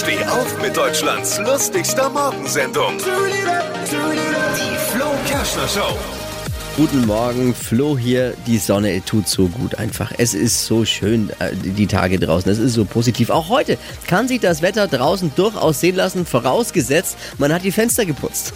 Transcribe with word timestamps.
Steh 0.00 0.24
auf 0.24 0.60
mit 0.62 0.76
Deutschlands 0.76 1.38
lustigster 1.38 2.08
Morgensendung. 2.08 2.96
Die 2.98 4.76
Flo 4.92 5.06
Kerschner 5.28 5.68
Show. 5.68 5.96
Guten 6.76 7.06
Morgen, 7.06 7.54
Flo 7.54 7.98
hier. 7.98 8.34
Die 8.46 8.58
Sonne 8.58 9.04
tut 9.04 9.28
so 9.28 9.48
gut 9.48 9.74
einfach. 9.74 10.12
Es 10.16 10.32
ist 10.34 10.64
so 10.64 10.84
schön, 10.84 11.30
äh, 11.38 11.54
die 11.54 11.86
Tage 11.86 12.18
draußen. 12.18 12.50
Es 12.50 12.58
ist 12.58 12.74
so 12.74 12.84
positiv. 12.84 13.28
Auch 13.30 13.48
heute 13.48 13.76
kann 14.06 14.26
sich 14.28 14.40
das 14.40 14.62
Wetter 14.62 14.88
draußen 14.88 15.32
durchaus 15.36 15.80
sehen 15.80 15.96
lassen, 15.96 16.24
vorausgesetzt, 16.24 17.16
man 17.38 17.52
hat 17.52 17.64
die 17.64 17.72
Fenster 17.72 18.04
geputzt. 18.06 18.52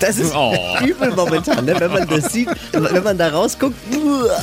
Das 0.00 0.16
ist 0.18 0.34
Oh. 0.34 0.54
übel 0.84 1.10
momentan, 1.14 1.64
ne? 1.64 1.74
wenn 1.78 1.90
man 1.92 2.08
das 2.08 2.32
sieht, 2.32 2.48
wenn 2.72 3.02
man 3.04 3.16
da 3.18 3.28
rausguckt. 3.28 3.76
uah. 3.94 4.42